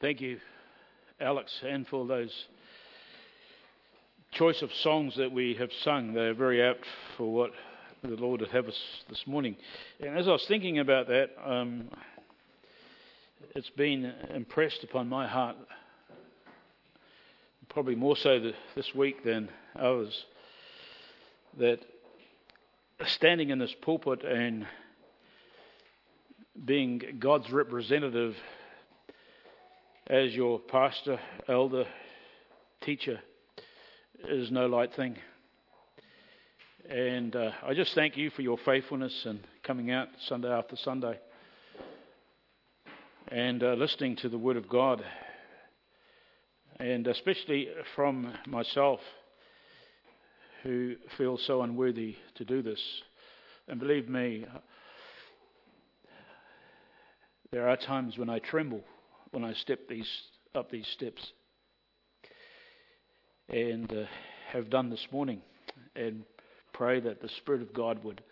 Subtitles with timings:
[0.00, 0.38] Thank you,
[1.20, 2.32] Alex, and for those
[4.30, 6.12] choice of songs that we have sung.
[6.12, 6.84] They're very apt
[7.16, 7.50] for what
[8.04, 9.56] the Lord would have us this morning.
[9.98, 11.88] And as I was thinking about that, um,
[13.56, 15.56] it's been impressed upon my heart,
[17.68, 20.26] probably more so this week than others,
[21.58, 21.80] that
[23.04, 24.64] standing in this pulpit and
[26.64, 28.36] being God's representative
[30.08, 31.84] as your pastor, elder,
[32.80, 33.20] teacher
[34.26, 35.16] is no light thing.
[36.88, 41.18] And uh, I just thank you for your faithfulness and coming out Sunday after Sunday
[43.30, 45.04] and uh, listening to the Word of God.
[46.80, 49.00] And especially from myself,
[50.62, 52.80] who feels so unworthy to do this.
[53.68, 54.46] And believe me,
[57.52, 58.82] there are times when I tremble
[59.30, 60.08] when I step these
[60.54, 61.32] up these steps,
[63.48, 64.04] and uh,
[64.52, 65.42] have done this morning,
[65.94, 66.24] and
[66.72, 68.22] pray that the Spirit of God would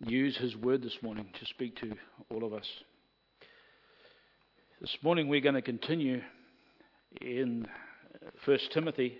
[0.00, 1.92] use His Word this morning to speak to
[2.30, 2.66] all of us.
[4.80, 6.22] This morning we're going to continue
[7.20, 7.66] in
[8.46, 9.18] First Timothy,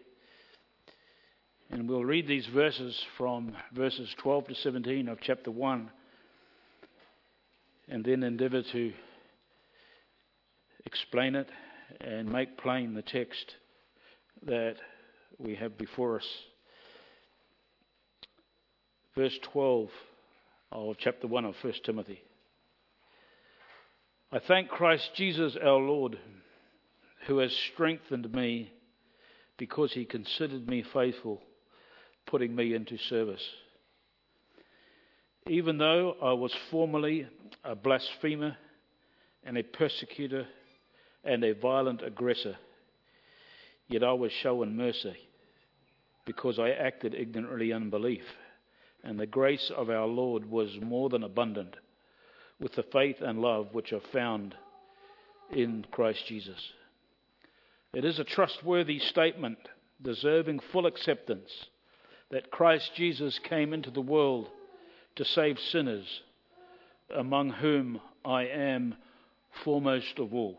[1.70, 5.90] and we'll read these verses from verses 12 to 17 of chapter 1,
[7.88, 8.92] and then endeavour to
[10.88, 11.50] explain it
[12.00, 13.56] and make plain the text
[14.46, 14.76] that
[15.36, 16.26] we have before us.
[19.14, 19.90] Verse 12
[20.72, 22.22] of chapter 1 of 1 Timothy.
[24.32, 26.18] I thank Christ Jesus our Lord,
[27.26, 28.72] who has strengthened me
[29.58, 31.42] because he considered me faithful,
[32.26, 33.46] putting me into service.
[35.48, 37.26] Even though I was formerly
[37.62, 38.56] a blasphemer
[39.44, 40.46] and a persecutor
[41.28, 42.56] and a violent aggressor.
[43.86, 45.16] Yet I was shown mercy
[46.24, 48.24] because I acted ignorantly in unbelief,
[49.04, 51.76] and the grace of our Lord was more than abundant
[52.58, 54.54] with the faith and love which are found
[55.52, 56.72] in Christ Jesus.
[57.92, 59.58] It is a trustworthy statement,
[60.00, 61.50] deserving full acceptance,
[62.30, 64.48] that Christ Jesus came into the world
[65.16, 66.22] to save sinners,
[67.14, 68.94] among whom I am
[69.62, 70.58] foremost of all.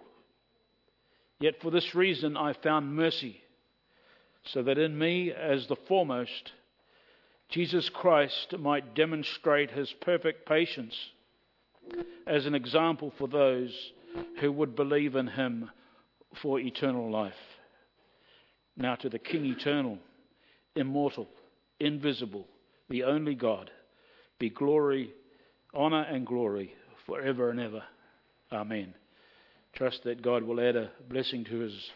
[1.40, 3.42] Yet for this reason I found mercy,
[4.44, 6.52] so that in me, as the foremost,
[7.50, 10.96] Jesus Christ might demonstrate his perfect patience
[12.28, 13.74] as an example for those
[14.40, 15.72] who would believe in him
[16.42, 17.34] for eternal life.
[18.76, 19.98] Now to the King eternal,
[20.76, 21.28] immortal,
[21.80, 22.48] invisible,
[22.90, 23.72] the only God,
[24.40, 25.12] be glory,
[25.74, 26.74] honour, and glory
[27.06, 27.84] forever and ever.
[28.52, 28.94] Amen
[29.74, 31.92] trust that God will add a blessing to His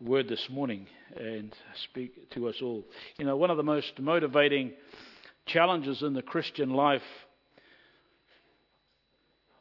[0.00, 2.84] word this morning and speak to us all.
[3.18, 4.72] You know, one of the most motivating
[5.46, 7.02] challenges in the Christian life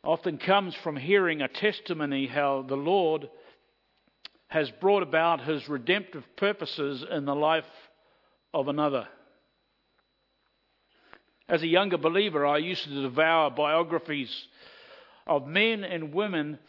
[0.03, 3.29] often comes from hearing a testimony how the Lord
[4.47, 7.65] has brought about His redemptive purposes in the life
[8.53, 9.07] of another.
[11.49, 14.47] As a younger believer, I used to devour biographies
[15.25, 16.59] of men and women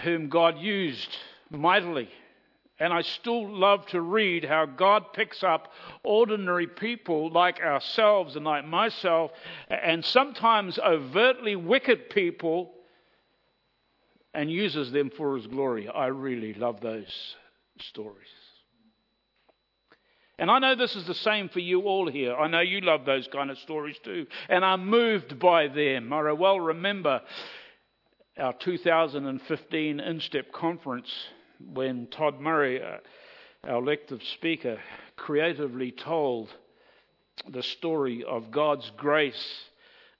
[0.00, 1.16] whom God used
[1.50, 2.08] mightily.
[2.80, 5.72] And I still love to read how God picks up
[6.04, 9.32] ordinary people like ourselves and like myself,
[9.68, 12.72] and sometimes overtly wicked people,
[14.32, 15.88] and uses them for His glory.
[15.88, 17.34] I really love those
[17.80, 18.28] stories.
[20.38, 22.36] And I know this is the same for you all here.
[22.36, 26.12] I know you love those kind of stories too, and are moved by them.
[26.12, 27.22] I well remember
[28.38, 31.08] our 2015 InStep conference
[31.72, 32.98] when Todd Murray, uh,
[33.64, 34.78] our elected speaker,
[35.16, 36.48] creatively told
[37.48, 39.64] the story of God's grace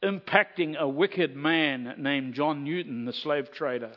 [0.02, 3.92] impacting a wicked man named John Newton, the slave trader.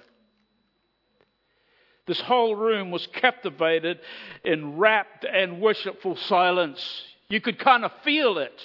[2.07, 3.99] This whole room was captivated
[4.43, 7.03] in rapt and worshipful silence.
[7.29, 8.59] You could kind of feel it.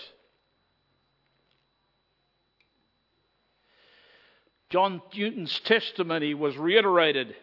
[4.76, 7.34] John Newton's testimony was reiterated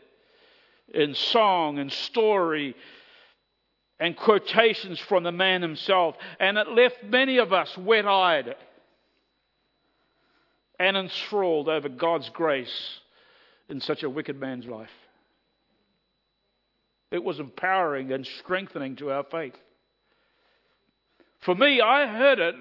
[0.93, 2.75] in song and story
[3.99, 8.53] and quotations from the man himself, and it left many of us wet eyed
[10.77, 12.99] and enthralled over God's grace
[13.67, 14.93] in such a wicked man's life.
[17.09, 19.55] It was empowering and strengthening to our faith.
[21.39, 22.53] For me, I heard it,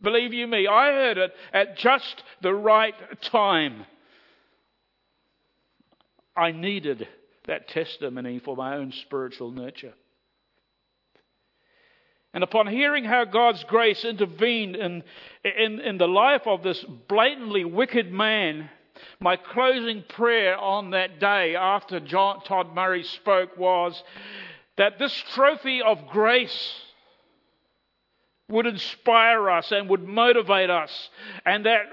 [0.00, 3.84] believe you me, I heard it at just the right time.
[6.36, 7.08] I needed
[7.46, 9.94] that testimony for my own spiritual nurture.
[12.34, 15.02] And upon hearing how God's grace intervened in,
[15.44, 18.68] in, in the life of this blatantly wicked man,
[19.20, 24.02] my closing prayer on that day after John, Todd Murray spoke was
[24.76, 26.74] that this trophy of grace
[28.48, 31.10] would inspire us and would motivate us,
[31.44, 31.86] and that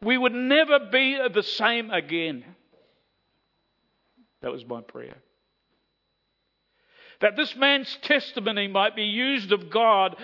[0.00, 2.44] we would never be the same again.
[4.42, 5.16] That was my prayer.
[7.20, 10.16] That this man's testimony might be used of God,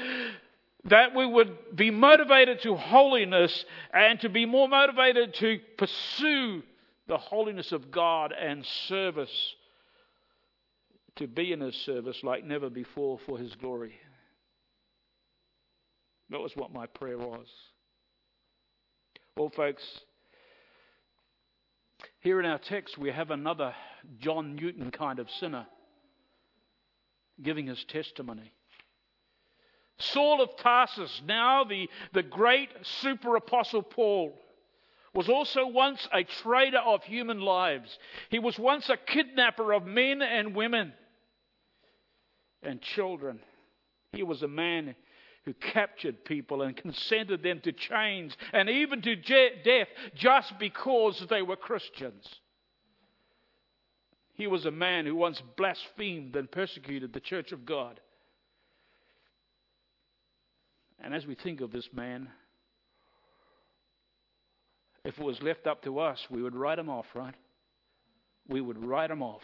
[0.85, 6.63] that we would be motivated to holiness and to be more motivated to pursue
[7.09, 9.55] the holiness of God and service,
[11.17, 13.95] to be in His service like never before for His glory.
[16.31, 17.47] That was what my prayer was.
[19.37, 19.83] Well, folks,
[22.21, 23.75] here in our text we have another
[24.19, 25.67] John Newton kind of sinner
[27.43, 28.53] giving his testimony.
[29.99, 34.35] Saul of Tarsus, now the, the great super apostle Paul,
[35.15, 37.99] was also once a trader of human lives.
[38.31, 40.93] He was once a kidnapper of men and women
[42.63, 43.39] and children.
[44.13, 44.97] He was a man
[45.45, 51.43] who captured people and consented them to chains and even to death just because they
[51.43, 52.27] were Christians.
[54.35, 58.01] He was a man who once blasphemed and persecuted the church of God.
[60.99, 62.29] And as we think of this man,
[65.05, 67.35] if it was left up to us, we would write him off, right?
[68.49, 69.43] We would write him off.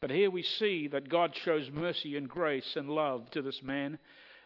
[0.00, 3.98] But here we see that God shows mercy and grace and love to this man,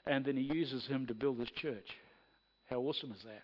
[0.07, 1.89] and then he uses him to build his church.
[2.71, 3.43] How awesome is that?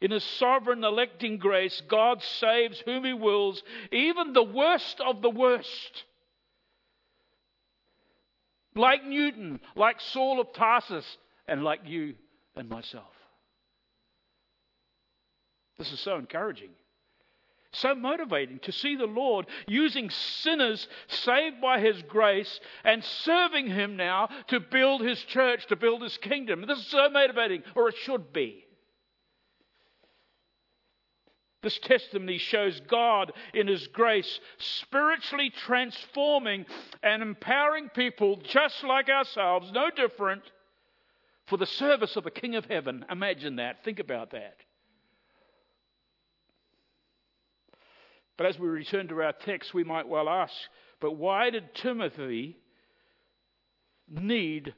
[0.00, 5.30] In his sovereign electing grace, God saves whom he wills, even the worst of the
[5.30, 6.04] worst.
[8.74, 11.06] Like Newton, like Saul of Tarsus,
[11.48, 12.14] and like you
[12.56, 13.04] and myself.
[15.78, 16.70] This is so encouraging.
[17.72, 23.96] So motivating to see the Lord using sinners saved by His grace and serving Him
[23.96, 26.64] now to build His church, to build His kingdom.
[26.66, 28.65] This is so motivating, or it should be.
[31.66, 36.64] This testimony shows God in His grace spiritually transforming
[37.02, 40.42] and empowering people just like ourselves, no different,
[41.48, 43.04] for the service of the King of Heaven.
[43.10, 43.82] Imagine that.
[43.84, 44.58] Think about that.
[48.36, 50.54] But as we return to our text, we might well ask,
[51.00, 52.58] but why did Timothy
[54.08, 54.72] need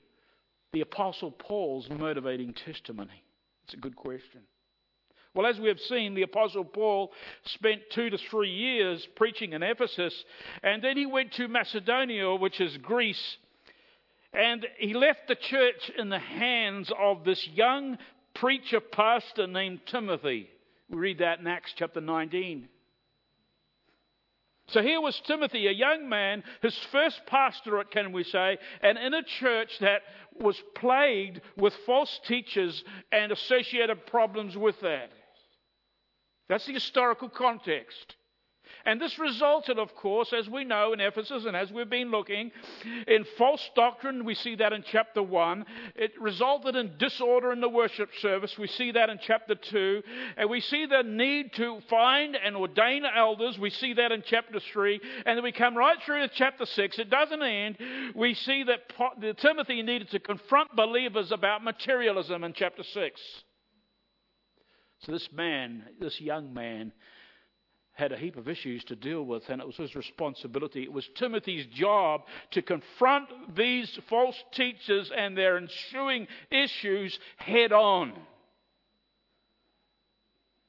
[0.72, 3.24] the Apostle Paul's motivating testimony?
[3.64, 4.40] It's a good question.
[5.34, 7.12] Well, as we have seen, the Apostle Paul
[7.44, 10.24] spent two to three years preaching in Ephesus,
[10.62, 13.36] and then he went to Macedonia, which is Greece,
[14.32, 17.98] and he left the church in the hands of this young
[18.34, 20.48] preacher pastor named Timothy.
[20.90, 22.68] We read that in Acts chapter 19.
[24.68, 29.14] So here was Timothy, a young man, his first pastorate, can we say, and in
[29.14, 30.02] a church that
[30.38, 35.10] was plagued with false teachers and associated problems with that.
[36.48, 38.16] That's the historical context.
[38.84, 42.50] And this resulted, of course, as we know in Ephesus and as we've been looking,
[43.06, 44.24] in false doctrine.
[44.24, 45.64] We see that in chapter 1.
[45.96, 48.56] It resulted in disorder in the worship service.
[48.58, 50.02] We see that in chapter 2.
[50.36, 53.58] And we see the need to find and ordain elders.
[53.58, 55.00] We see that in chapter 3.
[55.26, 56.98] And then we come right through to chapter 6.
[56.98, 57.78] It doesn't end.
[58.14, 63.20] We see that Timothy needed to confront believers about materialism in chapter 6.
[65.00, 66.92] So this man, this young man,
[67.98, 70.84] had a heap of issues to deal with, and it was his responsibility.
[70.84, 78.12] It was Timothy's job to confront these false teachers and their ensuing issues head on.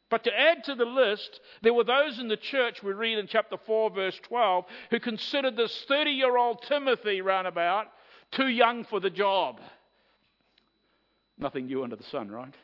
[0.09, 3.27] But to add to the list, there were those in the church, we read in
[3.27, 7.87] chapter 4, verse 12, who considered this 30 year old Timothy roundabout
[8.31, 9.61] too young for the job.
[11.37, 12.55] Nothing new under the sun, right?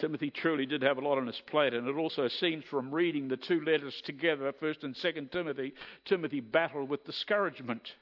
[0.00, 3.28] Timothy truly did have a lot on his plate, and it also seems from reading
[3.28, 5.74] the two letters together, 1st and 2nd Timothy,
[6.06, 7.92] Timothy battled with discouragement.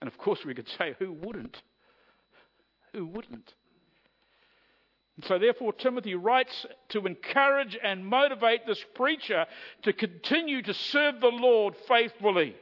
[0.00, 1.62] And of course, we could say, who wouldn't?
[2.94, 3.54] Who wouldn't?
[5.16, 9.46] And so, therefore, Timothy writes to encourage and motivate this preacher
[9.82, 12.56] to continue to serve the Lord faithfully.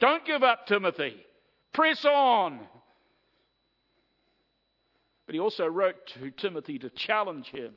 [0.00, 1.16] Don't give up, Timothy.
[1.72, 2.60] Press on.
[5.24, 7.72] But he also wrote to Timothy to challenge him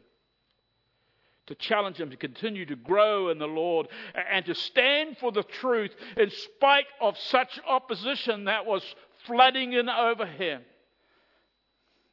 [1.47, 3.87] to challenge him to continue to grow in the Lord
[4.31, 8.83] and to stand for the truth in spite of such opposition that was
[9.25, 10.61] flooding in over him.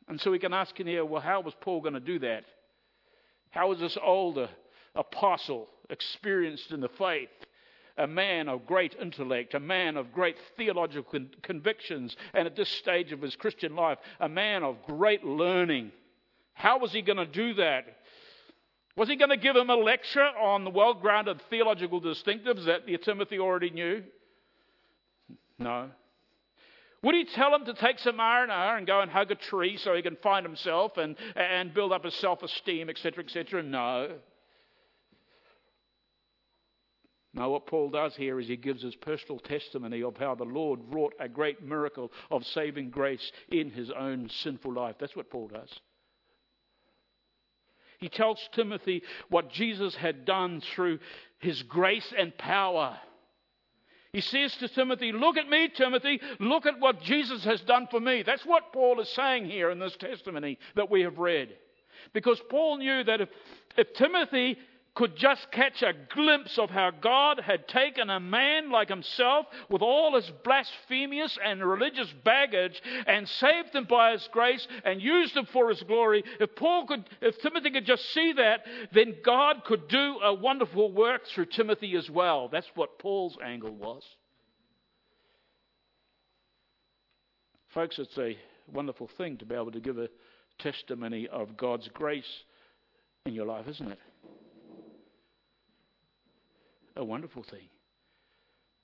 [0.08, 2.44] And so we can ask in here, well, how was Paul going to do that?
[3.50, 4.48] How was this older
[4.94, 7.28] apostle experienced in the faith?
[7.98, 12.70] A man of great intellect, a man of great theological con- convictions, and at this
[12.70, 15.92] stage of his Christian life, a man of great learning.
[16.54, 17.84] How was he going to do that?
[18.96, 22.86] Was he going to give him a lecture on the well grounded theological distinctives that
[23.02, 24.02] Timothy already knew?
[25.58, 25.90] No.
[27.02, 29.94] Would he tell him to take some R&R and go and hug a tree so
[29.94, 33.62] he can find himself and, and build up his self esteem, etc., etc.?
[33.62, 34.18] No.
[37.34, 40.80] Now, what Paul does here is he gives his personal testimony of how the Lord
[40.88, 44.96] wrought a great miracle of saving grace in his own sinful life.
[45.00, 45.70] That's what Paul does.
[48.02, 50.98] He tells Timothy what Jesus had done through
[51.38, 52.98] his grace and power.
[54.12, 56.20] He says to Timothy, Look at me, Timothy.
[56.40, 58.24] Look at what Jesus has done for me.
[58.24, 61.50] That's what Paul is saying here in this testimony that we have read.
[62.12, 63.28] Because Paul knew that if,
[63.76, 64.58] if Timothy
[64.94, 69.80] could just catch a glimpse of how God had taken a man like himself with
[69.80, 75.46] all his blasphemous and religious baggage and saved him by his grace and used him
[75.46, 76.22] for his glory.
[76.40, 78.60] If Paul could, if Timothy could just see that,
[78.92, 82.48] then God could do a wonderful work through Timothy as well.
[82.48, 84.02] That's what Paul's angle was.
[87.72, 88.36] Folks, it's a
[88.70, 90.10] wonderful thing to be able to give a
[90.58, 92.44] testimony of God's grace
[93.24, 93.98] in your life, isn't it?
[96.96, 97.68] A wonderful thing.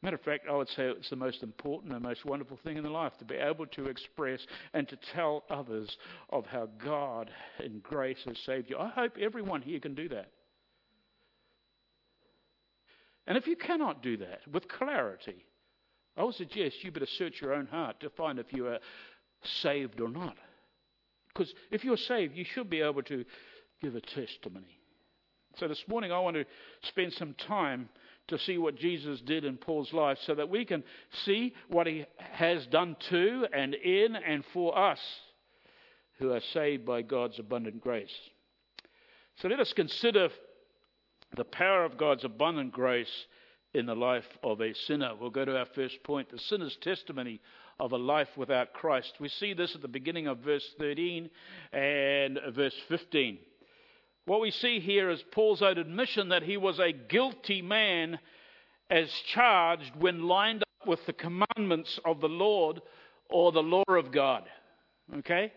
[0.02, 2.84] Matter of fact, I would say it's the most important and most wonderful thing in
[2.84, 5.96] the life to be able to express and to tell others
[6.30, 7.30] of how God
[7.64, 8.78] in grace has saved you.
[8.78, 10.30] I hope everyone here can do that.
[13.26, 15.44] And if you cannot do that with clarity,
[16.16, 18.78] I would suggest you better search your own heart to find if you are
[19.62, 20.36] saved or not.
[21.28, 23.24] Because if you're saved, you should be able to
[23.82, 24.78] give a testimony.
[25.58, 26.44] So this morning I want to
[26.82, 27.88] spend some time
[28.28, 30.84] to see what Jesus did in Paul's life so that we can
[31.24, 35.00] see what he has done to and in and for us
[36.18, 38.14] who are saved by God's abundant grace.
[39.36, 40.28] So let us consider
[41.36, 43.26] the power of God's abundant grace
[43.74, 45.12] in the life of a sinner.
[45.20, 47.40] We'll go to our first point the sinner's testimony
[47.80, 49.14] of a life without Christ.
[49.18, 51.28] We see this at the beginning of verse 13
[51.72, 53.38] and verse 15.
[54.28, 58.18] What we see here is Paul's own admission that he was a guilty man
[58.90, 62.82] as charged when lined up with the commandments of the Lord
[63.30, 64.44] or the law of God.
[65.20, 65.50] Okay?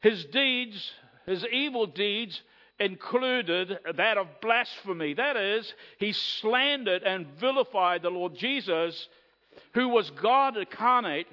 [0.00, 0.92] His deeds,
[1.26, 2.40] his evil deeds,
[2.78, 5.14] included that of blasphemy.
[5.14, 9.08] That is, he slandered and vilified the Lord Jesus,
[9.74, 11.26] who was God incarnate,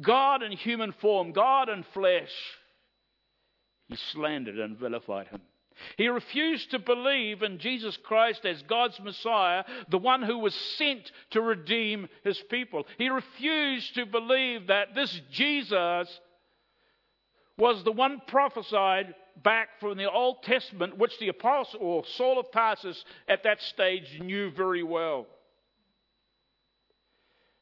[0.00, 2.32] God in human form, God in flesh.
[3.90, 5.42] He slandered and vilified him.
[5.96, 11.10] He refused to believe in Jesus Christ as God's Messiah, the one who was sent
[11.30, 12.86] to redeem his people.
[12.98, 16.20] He refused to believe that this Jesus
[17.58, 22.52] was the one prophesied back from the Old Testament, which the apostle or Saul of
[22.52, 25.26] Tarsus at that stage knew very well.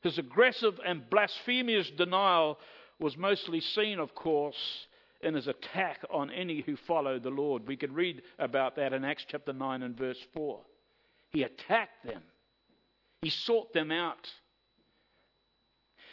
[0.02, 2.58] His aggressive and blasphemous denial
[2.98, 4.86] was mostly seen, of course,
[5.20, 7.66] in his attack on any who follow the Lord.
[7.66, 10.60] We could read about that in Acts chapter 9 and verse 4.
[11.30, 12.22] He attacked them,
[13.22, 14.28] he sought them out.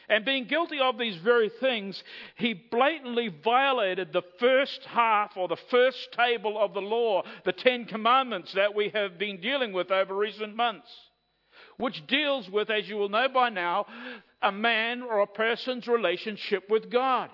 [0.07, 2.01] And being guilty of these very things,
[2.35, 7.85] he blatantly violated the first half or the first table of the law, the Ten
[7.85, 10.89] Commandments that we have been dealing with over recent months,
[11.77, 13.87] which deals with, as you will know by now,
[14.43, 17.31] a man or a person's relationship with God.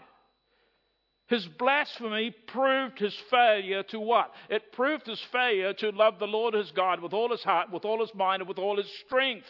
[1.31, 4.33] His blasphemy proved his failure to what?
[4.49, 7.85] It proved his failure to love the Lord his God with all his heart, with
[7.85, 9.45] all his mind, and with all his strength.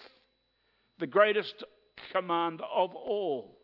[1.00, 1.64] The greatest
[2.12, 3.58] command of all.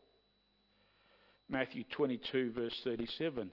[1.47, 3.51] Matthew 22, verse 37.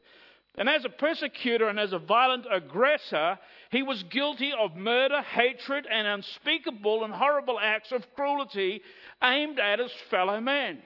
[0.54, 3.38] And as a persecutor and as a violent aggressor,
[3.70, 8.80] he was guilty of murder, hatred, and unspeakable and horrible acts of cruelty
[9.22, 10.78] aimed at his fellow man.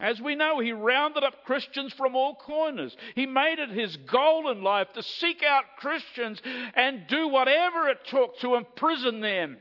[0.00, 2.96] As we know, he rounded up Christians from all corners.
[3.16, 6.40] He made it his goal in life to seek out Christians
[6.74, 9.58] and do whatever it took to imprison them.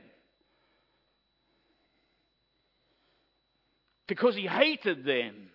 [4.07, 5.49] Because he hated them.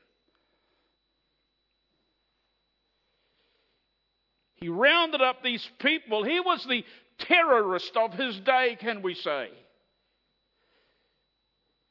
[4.56, 6.24] He rounded up these people.
[6.24, 6.84] He was the
[7.18, 9.48] terrorist of his day, can we say?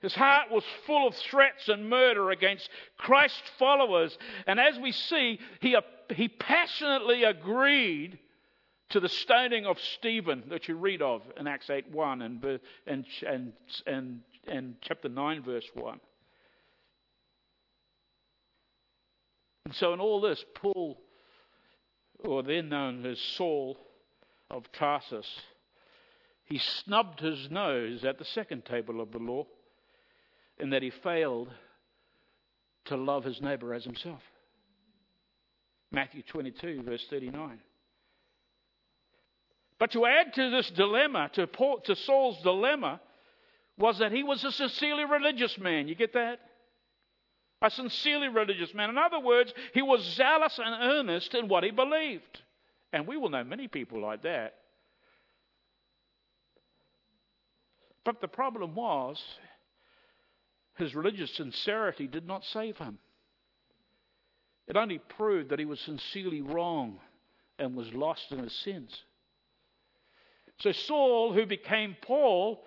[0.01, 4.17] His heart was full of threats and murder against Christ followers.
[4.47, 5.77] And as we see, he,
[6.09, 8.17] he passionately agreed
[8.89, 13.05] to the stoning of Stephen that you read of in Acts 8 1 and, and,
[13.27, 13.53] and,
[13.85, 15.99] and, and chapter 9, verse 1.
[19.65, 20.99] And so, in all this, Paul,
[22.19, 23.77] or then known as Saul
[24.49, 25.29] of Tarsus,
[26.43, 29.45] he snubbed his nose at the second table of the law
[30.61, 31.49] in that he failed
[32.85, 34.21] to love his neighbor as himself.
[35.91, 37.59] Matthew 22, verse 39.
[39.79, 43.01] But to add to this dilemma, to, Paul, to Saul's dilemma,
[43.77, 45.87] was that he was a sincerely religious man.
[45.87, 46.39] You get that?
[47.63, 48.89] A sincerely religious man.
[48.89, 52.41] In other words, he was zealous and earnest in what he believed.
[52.93, 54.55] And we will know many people like that.
[58.03, 59.23] But the problem was,
[60.81, 62.97] his religious sincerity did not save him.
[64.67, 66.99] It only proved that he was sincerely wrong
[67.59, 69.03] and was lost in his sins.
[70.59, 72.63] So Saul, who became Paul,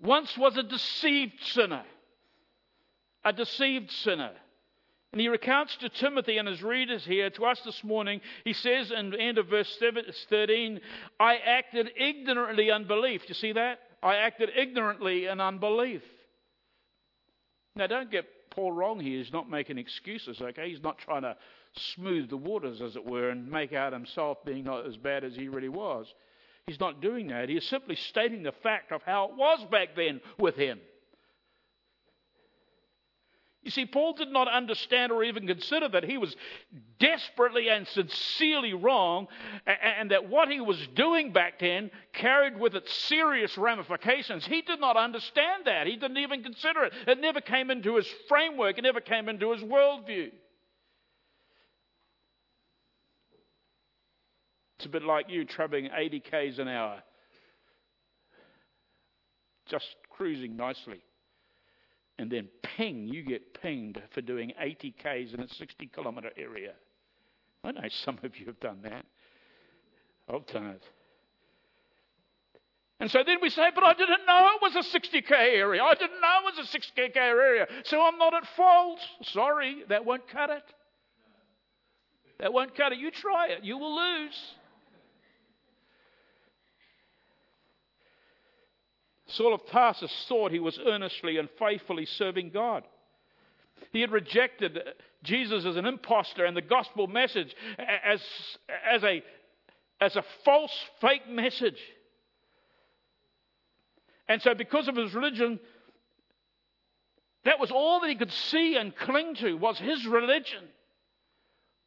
[0.00, 1.84] once was a deceived sinner.
[3.24, 4.32] A deceived sinner.
[5.12, 8.90] And he recounts to Timothy and his readers here, to us this morning, he says
[8.90, 9.78] in the end of verse
[10.28, 10.80] 13,
[11.20, 13.22] I acted ignorantly unbelief.
[13.22, 13.78] Do you see that?
[14.04, 16.02] I acted ignorantly in unbelief.
[17.74, 19.18] Now, don't get Paul wrong here.
[19.18, 20.68] He's not making excuses, okay?
[20.68, 21.36] He's not trying to
[21.94, 25.34] smooth the waters, as it were, and make out himself being not as bad as
[25.34, 26.06] he really was.
[26.66, 27.48] He's not doing that.
[27.48, 30.80] He is simply stating the fact of how it was back then with him.
[33.64, 36.36] You see, Paul did not understand or even consider that he was
[36.98, 39.26] desperately and sincerely wrong,
[39.66, 44.44] and that what he was doing back then carried with it serious ramifications.
[44.44, 45.86] He did not understand that.
[45.86, 46.92] He didn't even consider it.
[47.06, 50.30] It never came into his framework, it never came into his worldview.
[54.76, 57.02] It's a bit like you traveling 80 k's an hour,
[59.70, 61.00] just cruising nicely
[62.18, 66.72] and then ping, you get pinged for doing 80 Ks in a 60 kilometer area.
[67.64, 69.04] I know some of you have done that.
[70.32, 70.82] I've done it.
[73.00, 75.82] And so then we say, but I didn't know it was a 60k area.
[75.82, 77.66] I didn't know it was a 60k area.
[77.84, 79.00] So I'm not at fault.
[79.22, 80.62] Sorry, that won't cut it.
[82.38, 82.98] That won't cut it.
[82.98, 84.54] You try it, you will lose.
[89.36, 92.84] Saul of Tarsus thought he was earnestly and faithfully serving God.
[93.92, 94.78] He had rejected
[95.22, 98.20] Jesus as an impostor and the gospel message as,
[98.90, 99.22] as, a,
[100.00, 101.78] as a false, fake message.
[104.28, 105.60] And so, because of his religion,
[107.44, 110.64] that was all that he could see and cling to was his religion,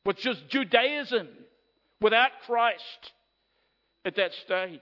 [0.04, 1.28] which was Judaism
[2.00, 3.12] without Christ
[4.06, 4.82] at that stage.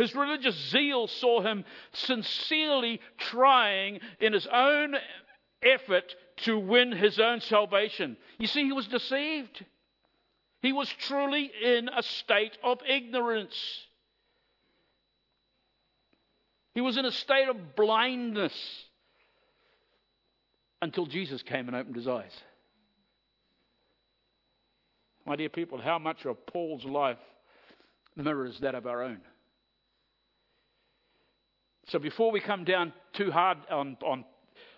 [0.00, 4.94] His religious zeal saw him sincerely trying in his own
[5.62, 8.16] effort to win his own salvation.
[8.38, 9.62] You see, he was deceived.
[10.62, 13.54] He was truly in a state of ignorance.
[16.74, 18.54] He was in a state of blindness
[20.80, 22.32] until Jesus came and opened his eyes.
[25.26, 27.18] My dear people, how much of Paul's life
[28.16, 29.20] mirrors that of our own?
[31.90, 34.24] So before we come down too hard on, on,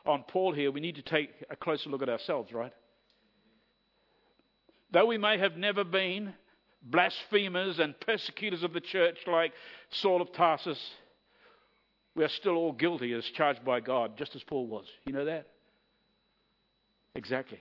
[0.07, 2.73] on Paul here, we need to take a closer look at ourselves, right?
[4.93, 6.33] Though we may have never been
[6.83, 9.53] blasphemers and persecutors of the church like
[9.91, 10.81] Saul of Tarsus,
[12.15, 14.87] we are still all guilty as charged by God, just as Paul was.
[15.05, 15.49] You know that?
[17.15, 17.59] Exactly.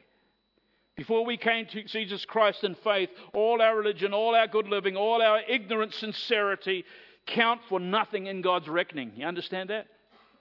[0.96, 4.96] Before we came to Jesus Christ in faith, all our religion, all our good living,
[4.96, 6.86] all our ignorant sincerity,
[7.34, 9.12] count for nothing in God's reckoning.
[9.16, 9.88] You understand that?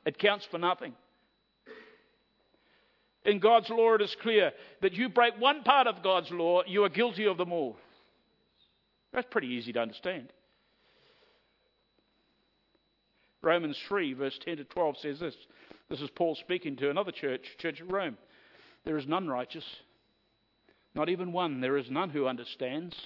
[0.05, 0.95] It counts for nothing.
[3.25, 6.85] In God's law, it is clear that you break one part of God's law, you
[6.85, 7.77] are guilty of them all.
[9.13, 10.33] That's pretty easy to understand.
[13.43, 15.35] Romans 3, verse 10 to 12 says this.
[15.89, 18.17] This is Paul speaking to another church, Church of Rome.
[18.85, 19.65] There is none righteous,
[20.95, 21.61] not even one.
[21.61, 22.97] There is none who understands.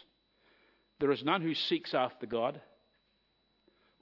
[1.00, 2.60] There is none who seeks after God.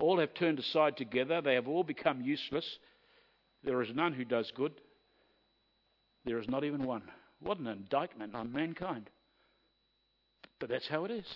[0.03, 1.41] All have turned aside together.
[1.41, 2.67] They have all become useless.
[3.63, 4.73] There is none who does good.
[6.25, 7.03] There is not even one.
[7.39, 9.09] What an indictment on mankind.
[10.59, 11.27] But that's how it is.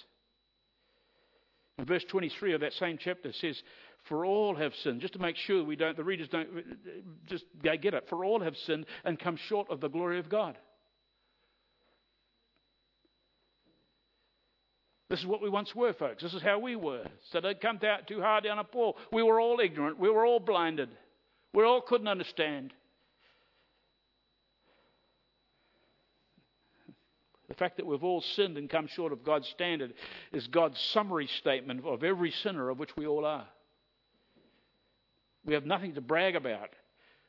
[1.79, 3.62] In verse 23 of that same chapter says,
[4.09, 5.00] For all have sinned.
[5.00, 6.48] Just to make sure we don't, the readers don't
[7.26, 8.09] just they get it.
[8.09, 10.59] For all have sinned and come short of the glory of God.
[15.08, 16.22] This is what we once were, folks.
[16.22, 17.04] This is how we were.
[17.30, 18.96] So don't come out too hard down on Paul.
[19.12, 19.98] We were all ignorant.
[19.98, 20.88] We were all blinded.
[21.54, 22.72] We all couldn't understand.
[27.48, 29.94] The fact that we've all sinned and come short of God's standard
[30.32, 33.46] is God's summary statement of every sinner of which we all are.
[35.44, 36.70] We have nothing to brag about.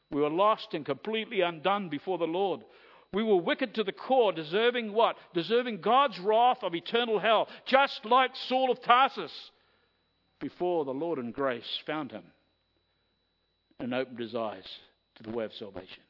[0.10, 2.62] We were lost and completely undone before the Lord.
[3.14, 5.16] We were wicked to the core, deserving what?
[5.34, 9.32] Deserving God's wrath of eternal hell, just like Saul of Tarsus
[10.40, 12.24] before the Lord in grace found him
[13.80, 14.66] and opened his eyes
[15.16, 16.04] to the way of salvation.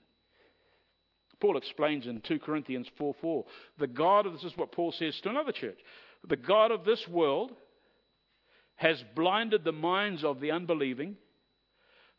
[1.40, 3.46] Paul explains in 2 Corinthians 4 4,
[3.78, 5.78] the God of this is what Paul says to another church.
[6.28, 7.52] The God of this world
[8.76, 11.16] has blinded the minds of the unbelieving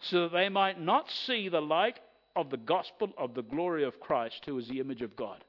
[0.01, 1.99] so that they might not see the light
[2.39, 5.45] of the gospel of the glory of Christ, who is the image of God.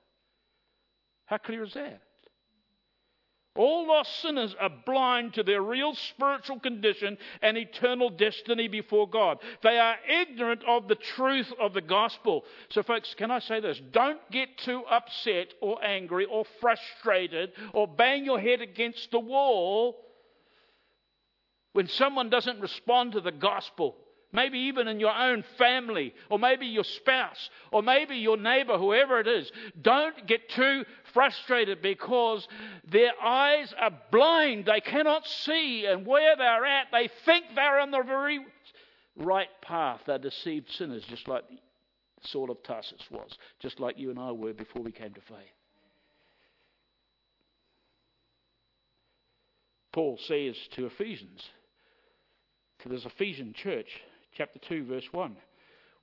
[1.26, 2.02] How clear is that?
[3.56, 9.38] All lost sinners are blind to their real spiritual condition and eternal destiny before God.
[9.62, 12.46] They are ignorant of the truth of the gospel.
[12.70, 13.80] So, folks, can I say this?
[13.92, 19.98] Don't get too upset or angry or frustrated or bang your head against the wall
[21.74, 23.96] when someone doesn't respond to the gospel.
[24.32, 29.20] Maybe even in your own family, or maybe your spouse, or maybe your neighbor, whoever
[29.20, 29.52] it is.
[29.82, 32.48] Don't get too frustrated because
[32.92, 34.66] their eyes are blind.
[34.66, 38.40] They cannot see, and where they're at, they think they're on the very
[39.16, 40.02] right path.
[40.06, 41.44] They're deceived sinners, just like
[42.22, 45.38] Saul of Tarsus was, just like you and I were before we came to faith.
[49.92, 51.50] Paul says to Ephesians,
[52.84, 53.90] to this Ephesian church,
[54.38, 55.36] chapter 2, verse 1.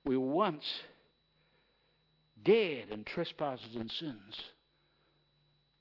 [0.05, 0.65] We were once
[2.43, 4.41] dead in trespasses and sins,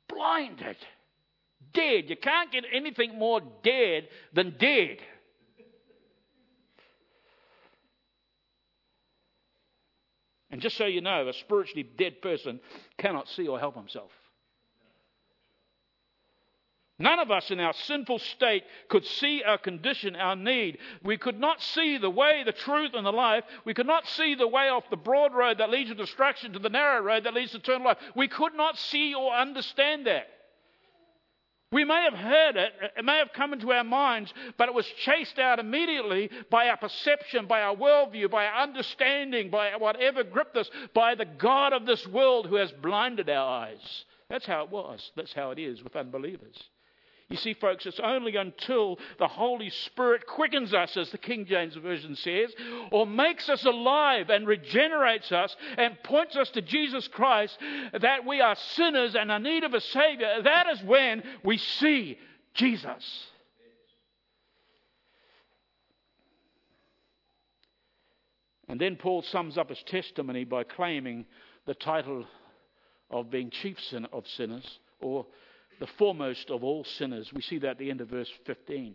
[0.09, 0.77] blinded,
[1.73, 2.05] dead.
[2.09, 4.99] You can't get anything more dead than dead.
[10.51, 12.61] And just so you know, a spiritually dead person
[12.99, 14.11] cannot see or help himself.
[16.99, 20.79] None of us in our sinful state could see our condition, our need.
[21.03, 23.45] We could not see the way, the truth, and the life.
[23.67, 26.59] We could not see the way off the broad road that leads to destruction to
[26.59, 27.99] the narrow road that leads to eternal life.
[28.15, 30.29] We could not see or understand that.
[31.73, 34.87] We may have heard it, it may have come into our minds, but it was
[34.87, 40.57] chased out immediately by our perception, by our worldview, by our understanding, by whatever gripped
[40.57, 44.05] us, by the God of this world who has blinded our eyes.
[44.31, 45.11] That's how it was.
[45.17, 46.57] That's how it is with unbelievers.
[47.29, 51.75] You see, folks, it's only until the Holy Spirit quickens us, as the King James
[51.75, 52.53] Version says,
[52.93, 57.59] or makes us alive and regenerates us and points us to Jesus Christ,
[58.01, 60.43] that we are sinners and in need of a Savior.
[60.45, 62.17] That is when we see
[62.55, 63.27] Jesus.
[68.69, 71.27] And then Paul sums up his testimony by claiming
[71.67, 72.25] the title
[73.11, 75.27] of being chief sinner of sinners, or
[75.79, 77.33] the foremost of all sinners.
[77.33, 78.95] We see that at the end of verse 15.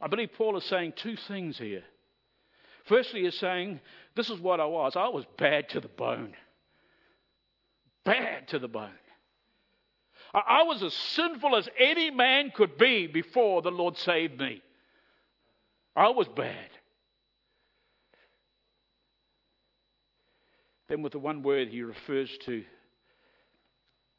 [0.00, 1.84] I believe Paul is saying two things here.
[2.86, 3.80] Firstly, he's saying,
[4.14, 4.94] This is what I was.
[4.96, 6.34] I was bad to the bone.
[8.04, 8.90] Bad to the bone.
[10.34, 14.62] I was as sinful as any man could be before the Lord saved me.
[15.94, 16.70] I was bad.
[20.88, 22.64] Then, with the one word, he refers to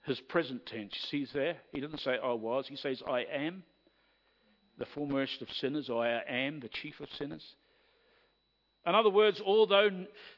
[0.06, 0.94] his present tense.
[1.12, 1.58] You see there?
[1.74, 3.64] He doesn't say I was, he says I am
[4.78, 7.56] the foremost of sinners, I am the chief of sinners.
[8.86, 9.90] In other words, although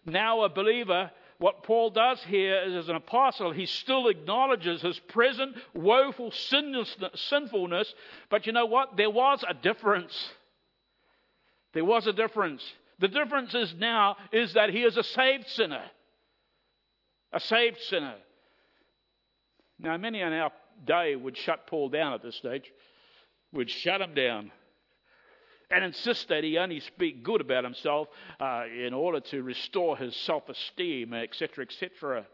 [0.05, 4.99] now a believer, what Paul does here is as an apostle, he still acknowledges his
[4.99, 7.93] present woeful sinfulness,
[8.29, 8.95] but you know what?
[8.95, 10.29] There was a difference.
[11.73, 12.63] There was a difference.
[12.99, 15.83] The difference is now is that he is a saved sinner.
[17.33, 18.15] A saved sinner.
[19.79, 20.51] Now, many in our
[20.85, 22.71] day would shut Paul down at this stage,
[23.53, 24.51] would shut him down
[25.69, 28.07] and insist that he only speak good about himself
[28.39, 32.25] uh, in order to restore his self esteem, etc., etc.,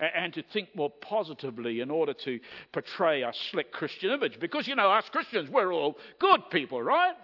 [0.00, 2.40] and to think more positively in order to
[2.72, 4.40] portray a slick Christian image.
[4.40, 7.14] Because, you know, us Christians, we're all good people, right?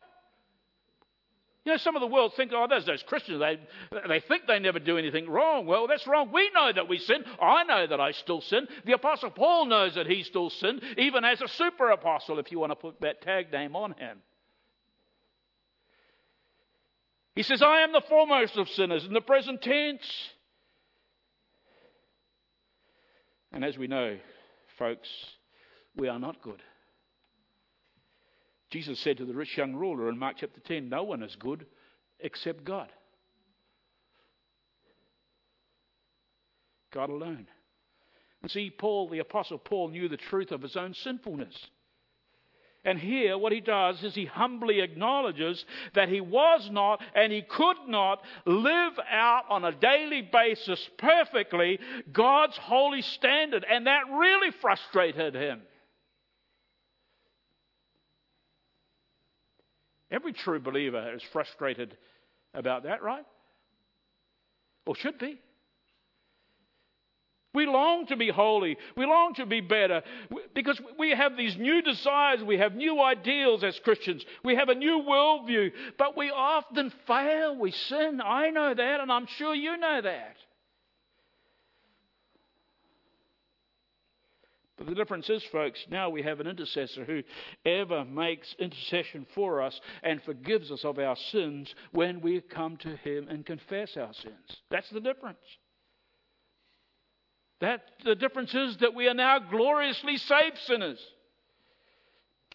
[1.64, 3.58] You know, some of the world think, oh, there's those Christians, they,
[4.08, 5.66] they think they never do anything wrong.
[5.66, 6.30] Well, that's wrong.
[6.32, 7.22] We know that we sin.
[7.42, 8.66] I know that I still sin.
[8.86, 12.58] The Apostle Paul knows that he still sinned, even as a super apostle, if you
[12.58, 14.18] want to put that tag name on him.
[17.34, 20.02] He says, I am the foremost of sinners in the present tense.
[23.52, 24.16] And as we know,
[24.78, 25.08] folks,
[25.96, 26.62] we are not good.
[28.70, 31.66] Jesus said to the rich young ruler in Mark chapter 10, No one is good
[32.20, 32.90] except God.
[36.92, 37.46] God alone.
[38.42, 41.54] And see, Paul, the Apostle Paul, knew the truth of his own sinfulness.
[42.84, 47.42] And here, what he does is he humbly acknowledges that he was not and he
[47.42, 51.80] could not live out on a daily basis perfectly
[52.12, 53.66] God's holy standard.
[53.68, 55.62] And that really frustrated him.
[60.10, 61.96] Every true believer is frustrated
[62.54, 63.24] about that, right?
[64.86, 65.40] Or should be.
[67.54, 68.76] We long to be holy.
[68.96, 70.02] We long to be better
[70.54, 72.42] because we have these new desires.
[72.42, 74.24] We have new ideals as Christians.
[74.44, 77.56] We have a new worldview, but we often fail.
[77.56, 78.20] We sin.
[78.24, 80.36] I know that, and I'm sure you know that.
[84.78, 87.22] But the difference is, folks, now we have an intercessor who
[87.66, 92.96] ever makes intercession for us and forgives us of our sins when we come to
[92.96, 94.62] him and confess our sins.
[94.70, 95.38] That's the difference.
[97.60, 101.04] That the difference is that we are now gloriously saved sinners.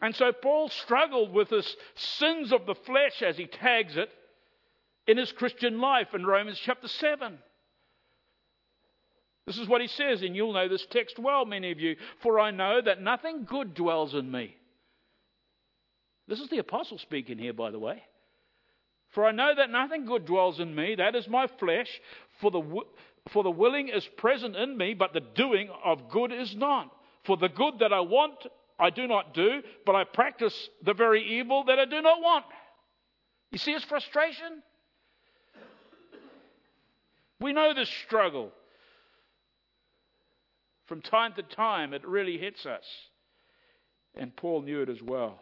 [0.02, 4.10] And so Paul struggled with the sins of the flesh, as he tags it,
[5.08, 7.38] in his Christian life in Romans chapter 7.
[9.45, 11.97] This is what he says, and you'll know this text well, many of you.
[12.21, 14.56] For I know that nothing good dwells in me.
[16.27, 18.03] This is the apostle speaking here, by the way.
[19.10, 21.89] For I know that nothing good dwells in me, that is my flesh.
[22.39, 22.63] For the,
[23.29, 26.89] for the willing is present in me, but the doing of good is not.
[27.25, 28.47] For the good that I want,
[28.79, 32.45] I do not do, but I practice the very evil that I do not want.
[33.51, 34.63] You see his frustration?
[37.39, 38.51] We know this struggle.
[40.88, 42.84] From time to time, it really hits us.
[44.15, 45.39] And Paul knew it as well.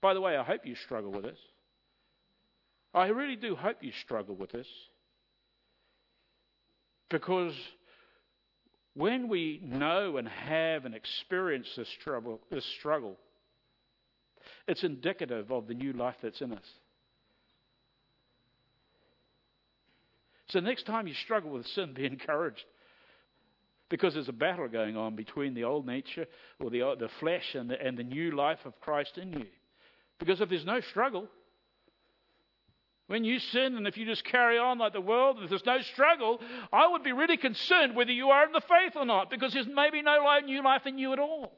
[0.00, 1.38] By the way, I hope you struggle with this.
[2.94, 4.66] I really do hope you struggle with this.
[7.10, 7.54] Because
[8.94, 13.16] when we know and have and experience this struggle, this struggle,
[14.66, 16.64] it's indicative of the new life that's in us.
[20.48, 22.64] So next time you struggle with sin, be encouraged.
[23.88, 26.26] Because there's a battle going on between the old nature
[26.58, 29.46] or the, the flesh and the, and the new life of Christ in you.
[30.18, 31.28] Because if there's no struggle,
[33.06, 35.80] when you sin and if you just carry on like the world, if there's no
[35.82, 36.40] struggle,
[36.72, 39.68] I would be really concerned whether you are in the faith or not because there's
[39.68, 41.52] maybe no new life in you at all.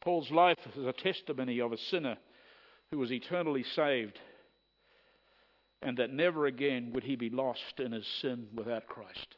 [0.00, 2.16] Paul's life is a testimony of a sinner
[2.90, 4.18] who was eternally saved
[5.82, 9.36] and that never again would he be lost in his sin without Christ,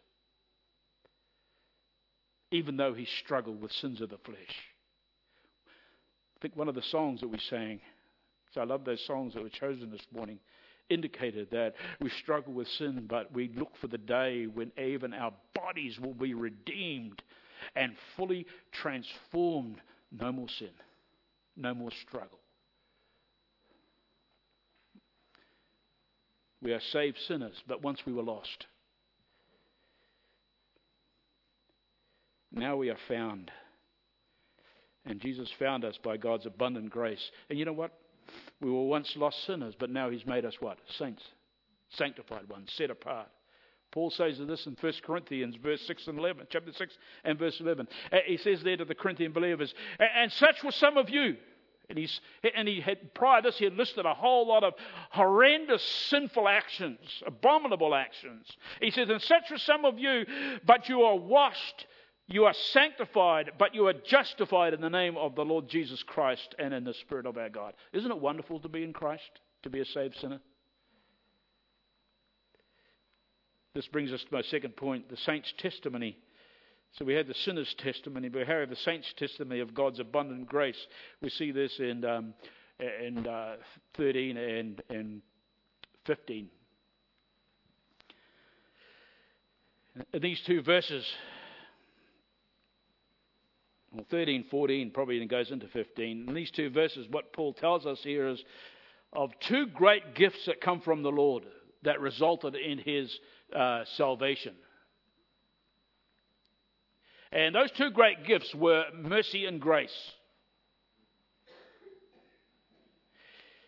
[2.51, 4.57] even though he struggled with sins of the flesh.
[5.67, 7.81] I think one of the songs that we sang,
[8.53, 10.41] so I love those songs that were chosen this morning,
[10.91, 15.33] indicated that we struggle with sin, but we look for the day when even our
[15.55, 17.23] bodies will be redeemed
[17.77, 19.81] and fully transformed.
[20.11, 20.73] No more sin,
[21.57, 22.42] no more struggle.
[26.62, 28.66] We are saved sinners, but once we were lost.
[32.53, 33.51] Now we are found.
[35.05, 37.31] And Jesus found us by God's abundant grace.
[37.51, 37.92] And you know what?
[38.61, 40.79] We were once lost sinners, but now He's made us what?
[40.98, 41.22] Saints.
[41.90, 43.29] Sanctified ones, set apart.
[43.90, 46.94] Paul says of this in 1 Corinthians, verse 6 and 11, chapter 6
[47.25, 47.87] and verse 11.
[48.11, 51.37] Uh, he says there to the Corinthian believers, And such were some of you.
[51.88, 52.21] And, he's,
[52.55, 54.75] and he had, prior to this, he had listed a whole lot of
[55.11, 58.47] horrendous sinful actions, abominable actions.
[58.81, 60.25] He says, And such are some of you,
[60.64, 61.87] but you are washed,
[62.29, 66.55] you are sanctified, but you are justified in the name of the Lord Jesus Christ
[66.59, 67.75] and in the Spirit of our God.
[67.92, 70.40] Isn't it wonderful to be in Christ, to be a saved sinner?
[73.75, 76.16] This brings us to my second point the saint's testimony
[76.93, 80.47] so we had the sinner's testimony, but we have the saint's testimony of God's abundant
[80.47, 80.87] grace.
[81.21, 82.35] We see this in, um,
[82.79, 83.57] in uh,
[83.97, 85.23] 13 and, and
[86.07, 86.49] 15.
[90.13, 91.05] In these two verses,
[93.93, 96.29] Well, 13, 14 probably goes into 15.
[96.29, 98.43] In these two verses, what Paul tells us here is
[99.13, 101.45] of two great gifts that come from the Lord
[101.83, 103.15] that resulted in his
[103.55, 104.55] uh, salvation.
[107.33, 110.12] And those two great gifts were mercy and grace.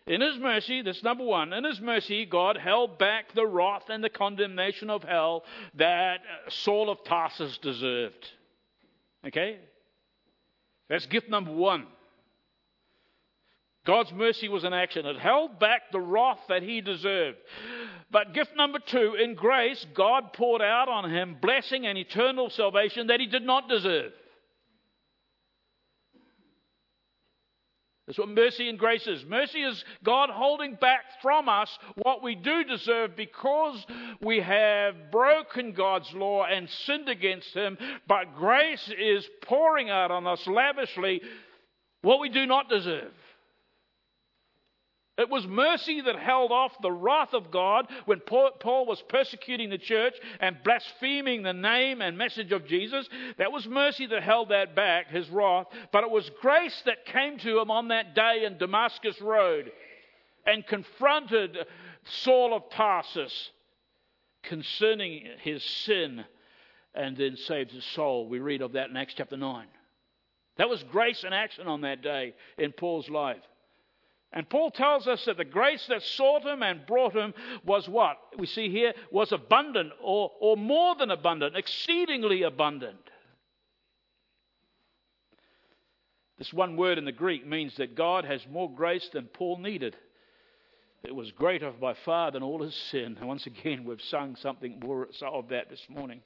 [0.07, 4.03] In His mercy, that's number one, in His mercy, God held back the wrath and
[4.03, 8.29] the condemnation of hell that Saul of Tarsus deserved.
[9.25, 9.57] Okay?
[10.89, 11.87] That's gift number one.
[13.85, 15.05] God's mercy was in action.
[15.05, 17.37] It held back the wrath that he deserved.
[18.11, 23.07] But gift number two, in grace, God poured out on him blessing and eternal salvation
[23.07, 24.11] that he did not deserve.
[28.07, 29.25] That's what mercy and grace is.
[29.25, 33.83] Mercy is God holding back from us what we do deserve because
[34.21, 37.79] we have broken God's law and sinned against Him.
[38.07, 41.21] But grace is pouring out on us lavishly
[42.03, 43.11] what we do not deserve.
[45.17, 49.77] It was mercy that held off the wrath of God when Paul was persecuting the
[49.77, 53.07] church and blaspheming the name and message of Jesus.
[53.37, 55.67] That was mercy that held that back, his wrath.
[55.93, 59.71] But it was grace that came to him on that day in Damascus Road
[60.45, 61.57] and confronted
[62.03, 63.51] Saul of Tarsus
[64.43, 66.25] concerning his sin
[66.93, 68.27] and then saved his soul.
[68.27, 69.65] We read of that in Acts chapter 9.
[70.57, 73.41] That was grace and action on that day in Paul's life.
[74.35, 77.33] And Paul tells us that the grace that sought him and brought him
[77.65, 78.17] was what?
[78.37, 82.99] We see here was abundant or, or more than abundant, exceedingly abundant.
[86.37, 89.95] This one word in the Greek means that God has more grace than Paul needed.
[91.05, 93.15] It was greater by far than all his sin.
[93.17, 96.21] And once again, we've sung something more of that this morning.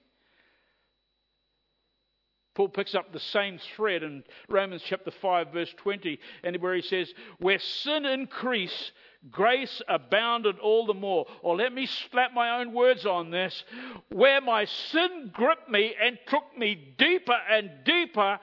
[2.56, 6.82] Paul picks up the same thread in Romans chapter 5, verse 20, and where he
[6.82, 8.92] says, Where sin increased,
[9.32, 11.26] grace abounded all the more.
[11.42, 13.64] Or let me slap my own words on this.
[14.10, 18.40] Where my sin gripped me and took me deeper and deeper,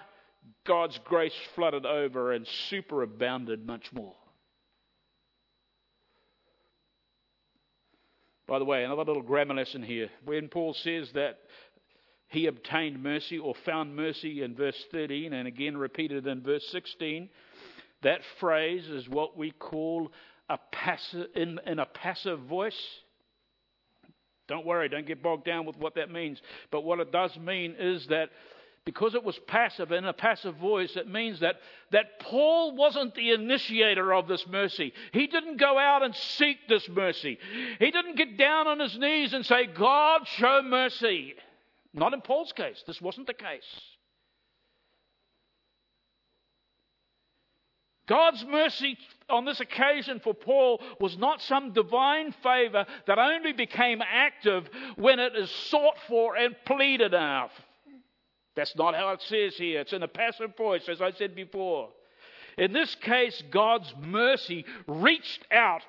[0.64, 4.14] God's grace flooded over and superabounded much more.
[8.46, 10.08] By the way, another little grammar lesson here.
[10.24, 11.40] When Paul says that
[12.28, 17.28] he obtained mercy or found mercy in verse 13 and again repeated in verse 16.
[18.02, 20.10] That phrase is what we call
[20.48, 22.80] a passive, in, in a passive voice.
[24.48, 26.40] Don't worry, don't get bogged down with what that means.
[26.70, 28.30] But what it does mean is that
[28.84, 31.56] because it was passive in a passive voice, it means that,
[31.90, 34.92] that Paul wasn't the initiator of this mercy.
[35.12, 37.38] He didn't go out and seek this mercy.
[37.80, 41.34] He didn't get down on his knees and say, God, show mercy.
[41.96, 42.82] Not in Paul's case.
[42.86, 43.64] This wasn't the case.
[48.06, 48.96] God's mercy
[49.28, 55.18] on this occasion for Paul was not some divine favor that only became active when
[55.18, 57.50] it is sought for and pleaded of.
[58.54, 59.80] That's not how it says here.
[59.80, 61.88] It's in a passive voice, as I said before.
[62.56, 65.82] In this case, God's mercy reached out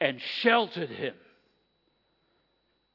[0.00, 1.14] and sheltered him.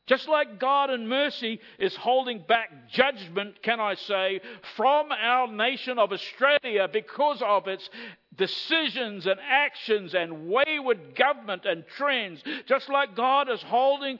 [0.08, 4.40] Just like God in mercy is holding back judgment, can I say,
[4.76, 7.90] from our nation of Australia because of its
[8.36, 14.20] decisions and actions and wayward government and trends, just like God is holding,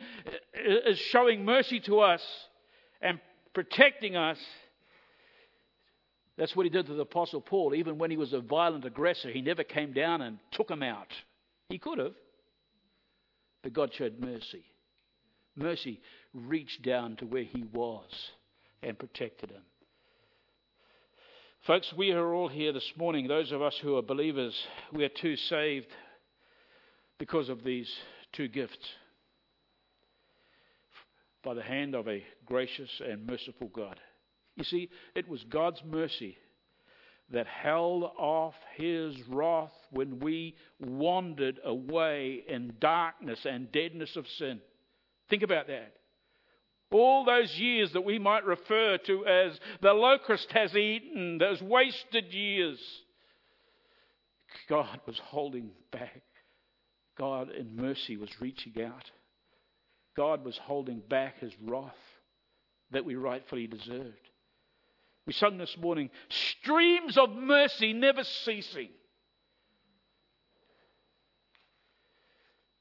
[0.56, 2.24] is showing mercy to us
[3.00, 3.20] and
[3.54, 4.40] protecting us.
[6.36, 7.76] That's what he did to the Apostle Paul.
[7.76, 11.14] Even when he was a violent aggressor, he never came down and took him out.
[11.70, 12.16] He could have,
[13.62, 14.66] but God showed mercy
[15.56, 16.02] mercy
[16.34, 18.10] reached down to where he was
[18.84, 19.64] and protected him.
[21.66, 24.54] Folks, we are all here this morning, those of us who are believers,
[24.94, 25.88] we are too saved
[27.18, 27.92] because of these
[28.34, 28.78] two gifts
[31.44, 34.00] by the hand of a gracious and merciful God.
[34.56, 36.38] You see, it was God's mercy
[37.32, 44.60] that held off his wrath when we wandered away in darkness and deadness of sin.
[45.30, 45.94] Think about that.
[46.92, 52.34] All those years that we might refer to as the locust has eaten, those wasted
[52.34, 52.80] years,
[54.70, 56.22] God was holding back.
[57.18, 59.12] God in mercy was reaching out.
[60.16, 61.92] God was holding back his wrath
[62.92, 64.30] that we rightfully deserved.
[65.28, 68.90] We sung this morning, streams of mercy never ceasing.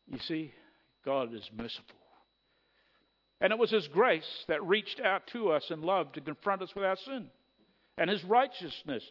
[0.07, 0.53] You see,
[1.05, 1.97] God is merciful.
[3.45, 6.74] And it was His grace that reached out to us in love to confront us
[6.74, 7.26] with our sin.
[7.99, 9.05] and His righteousness.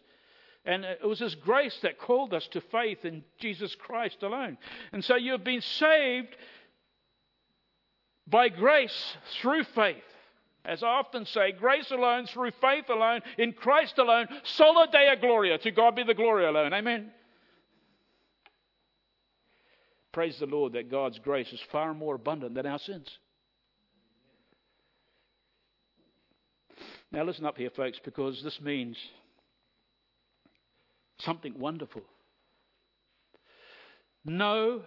[0.64, 4.58] And it was His grace that called us to faith in Jesus Christ alone.
[4.92, 6.34] And so you've been saved
[8.26, 10.02] by grace through faith.
[10.64, 15.58] As I often say, grace alone, through faith alone, in Christ alone, sola deo gloria.
[15.58, 16.74] To God be the glory alone.
[16.74, 17.12] Amen.
[20.10, 23.16] Praise the Lord that God's grace is far more abundant than our sins.
[27.14, 28.98] Now, listen up here, folks, because this means
[31.20, 32.02] something wonderful.
[34.24, 34.82] No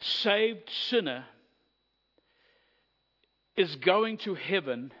[0.00, 1.26] saved sinner
[3.54, 4.92] is going to heaven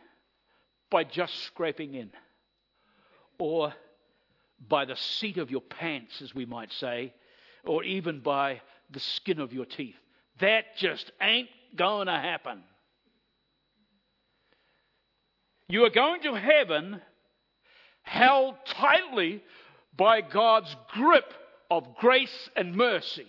[0.90, 2.10] by just scraping in
[3.38, 3.72] or
[4.68, 7.14] by the seat of your pants, as we might say,
[7.64, 8.60] or even by
[8.90, 9.96] the skin of your teeth.
[10.40, 12.62] That just ain't going to happen.
[15.68, 17.00] You are going to heaven
[18.02, 19.42] held tightly
[19.96, 21.32] by God's grip
[21.70, 23.26] of grace and mercy.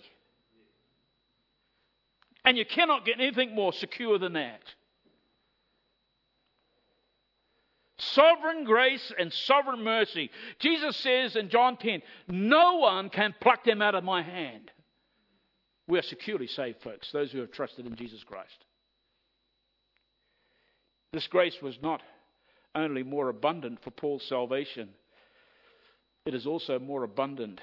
[2.44, 4.62] And you cannot get anything more secure than that.
[7.98, 10.30] Sovereign grace and sovereign mercy.
[10.58, 14.70] Jesus says in John 10, No one can pluck them out of my hand.
[15.86, 18.64] We are securely saved, folks, those who have trusted in Jesus Christ.
[21.12, 22.00] This grace was not
[22.74, 24.90] only more abundant for Paul's salvation,
[26.26, 27.60] it is also more abundant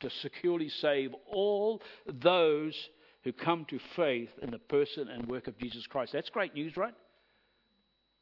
[0.00, 2.74] to securely save all those
[3.22, 6.12] who come to faith in the person and work of Jesus Christ.
[6.12, 6.94] That's great news, right?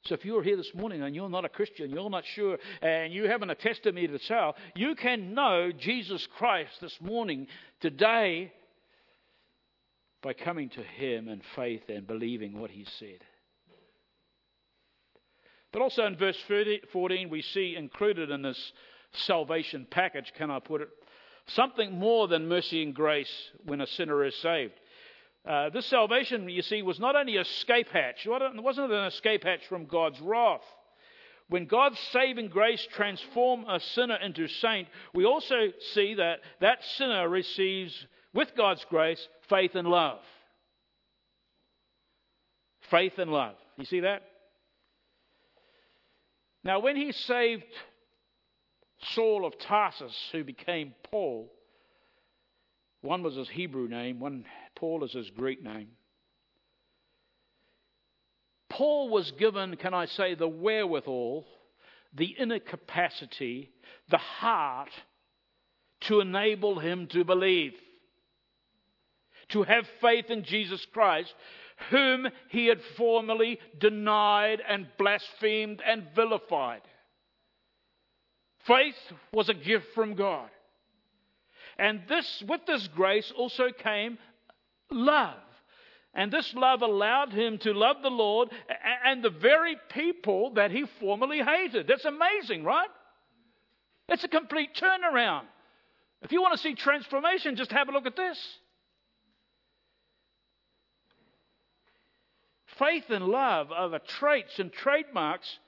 [0.04, 3.12] So if you're here this morning and you're not a Christian, you're not sure, and
[3.12, 7.46] you haven't a testimony to tell, you can know Jesus Christ this morning,
[7.80, 8.52] today,
[10.22, 13.18] by coming to Him in faith and believing what He said.
[15.72, 16.38] But also in verse
[16.92, 18.72] 14, we see included in this
[19.12, 20.88] salvation package, can I put it,
[21.48, 23.32] something more than mercy and grace
[23.64, 24.74] when a sinner is saved.
[25.46, 29.44] Uh, this salvation, you see, was not only a escape hatch, it wasn't an escape
[29.44, 30.64] hatch from God's wrath.
[31.48, 37.26] When God's saving grace transforms a sinner into saint, we also see that that sinner
[37.28, 40.18] receives, with God's grace, faith and love.
[42.90, 43.54] Faith and love.
[43.78, 44.22] You see that?
[46.64, 47.64] Now, when he saved
[49.14, 51.52] Saul of Tarsus, who became Paul,
[53.00, 54.44] one was his Hebrew name, one
[54.74, 55.88] Paul is his Greek name.
[58.68, 61.46] Paul was given, can I say, the wherewithal,
[62.14, 63.70] the inner capacity,
[64.10, 64.90] the heart
[66.02, 67.72] to enable him to believe,
[69.48, 71.32] to have faith in Jesus Christ,
[71.90, 76.82] whom he had formerly denied and blasphemed and vilified.
[78.66, 78.96] Faith
[79.32, 80.48] was a gift from God.
[81.78, 84.18] And this, with this grace also came
[84.90, 85.36] love.
[86.14, 88.48] And this love allowed him to love the Lord
[89.04, 91.86] and the very people that he formerly hated.
[91.86, 92.88] That's amazing, right?
[94.08, 95.44] It's a complete turnaround.
[96.22, 98.38] If you want to see transformation, just have a look at this.
[102.78, 105.58] Faith and love are the traits and trademarks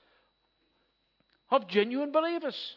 [1.49, 2.75] of genuine believers.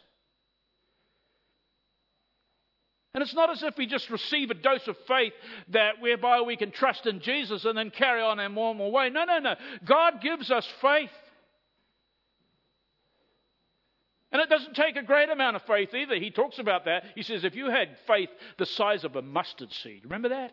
[3.13, 5.31] And it's not as if we just receive a dose of faith
[5.69, 9.09] that whereby we can trust in Jesus and then carry on our normal way.
[9.09, 9.55] No, no, no.
[9.85, 11.09] God gives us faith.
[14.33, 16.15] And it doesn't take a great amount of faith either.
[16.15, 17.05] He talks about that.
[17.15, 18.27] He says, if you had faith
[18.57, 20.51] the size of a mustard seed, remember that?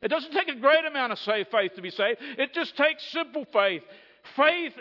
[0.00, 2.20] It doesn't take a great amount of faith to be saved.
[2.38, 3.82] It just takes simple faith.
[4.36, 4.74] Faith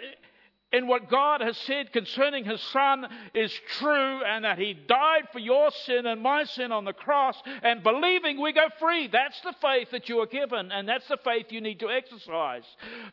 [0.72, 5.40] in what God has said concerning His Son is true and that He died for
[5.40, 9.08] your sin and my sin on the cross, and believing we go free.
[9.08, 12.66] That's the faith that you are given, and that's the faith you need to exercise.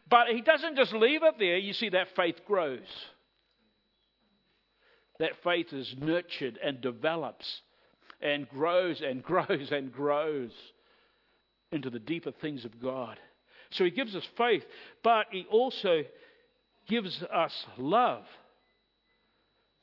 [0.08, 2.80] But He doesn't just leave it there, you see, that faith grows.
[5.20, 7.62] That faith is nurtured and develops
[8.20, 10.50] and grows and grows and grows
[11.74, 13.18] into the deeper things of God.
[13.70, 14.64] So He gives us faith,
[15.02, 16.04] but He also
[16.88, 18.24] gives us love.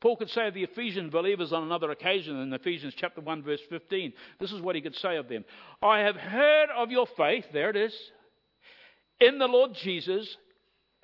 [0.02, 3.62] Paul could say of the Ephesian believers on another occasion in Ephesians chapter 1 verse
[3.70, 4.14] 15.
[4.40, 5.46] This is what he could say of them.
[5.82, 7.94] I have heard of your faith, there it is,
[9.20, 10.38] in the Lord Jesus,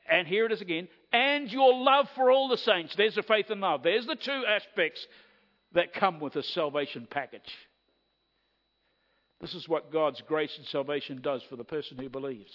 [0.09, 2.95] and here it is again, and your love for all the saints.
[2.95, 3.83] There's the faith and love.
[3.83, 5.05] There's the two aspects
[5.73, 7.41] that come with a salvation package.
[9.39, 12.51] This is what God's grace and salvation does for the person who believes.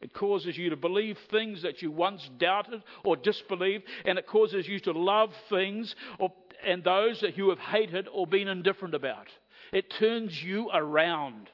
[0.00, 4.68] It causes you to believe things that you once doubted or disbelieved, and it causes
[4.68, 6.32] you to love things or,
[6.64, 9.26] and those that you have hated or been indifferent about.
[9.72, 11.50] It turns you around.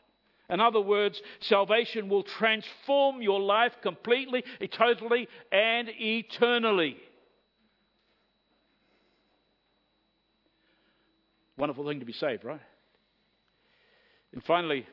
[0.51, 6.99] In other words, salvation will transform your life completely, totally, and eternally.
[11.57, 12.61] Wonderful thing to be saved, right?
[14.35, 14.85] And finally,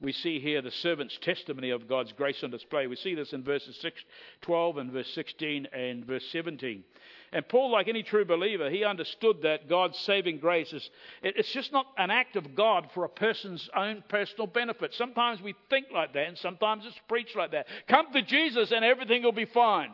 [0.00, 2.86] we see here the servant's testimony of God's grace on display.
[2.86, 4.00] We see this in verses 6,
[4.42, 6.84] 12 and verse 16 and verse 17.
[7.32, 10.88] And Paul, like any true believer, he understood that God's saving grace is
[11.20, 14.94] it's just not an act of God for a person's own personal benefit.
[14.94, 17.66] Sometimes we think like that, and sometimes it's preached like that.
[17.88, 19.90] Come to Jesus and everything will be fine.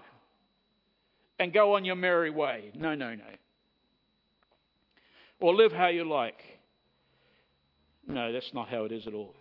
[1.39, 2.71] And go on your merry way.
[2.75, 3.25] No, no, no.
[5.41, 6.54] Or live how you like.
[8.07, 9.35] No, that's not how it is at all.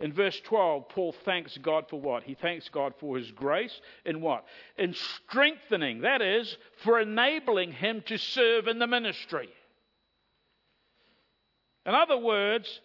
[0.00, 2.24] In verse 12, Paul thanks God for what?
[2.24, 4.44] He thanks God for his grace in what?
[4.76, 9.48] In strengthening, that is, for enabling him to serve in the ministry.
[11.86, 12.80] In other words,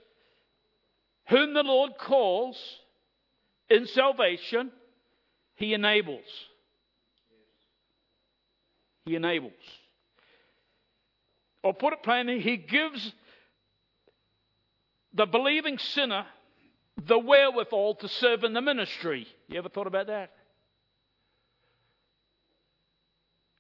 [1.30, 2.58] whom the Lord calls
[3.70, 4.72] in salvation,
[5.56, 6.26] he enables.
[9.06, 9.54] He enables.
[11.64, 13.14] Or put it plainly, he gives
[15.14, 16.26] the believing sinner
[17.08, 19.28] the wherewithal to serve in the ministry.
[19.48, 20.32] You ever thought about that?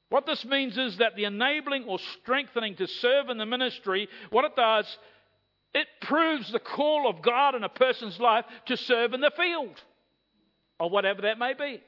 [0.10, 4.43] What this means is that the enabling or strengthening to serve in the ministry, what
[4.43, 4.97] it does,
[5.74, 9.80] it proves the call of God in a person's life to serve in the field,
[10.80, 11.82] or whatever that may be.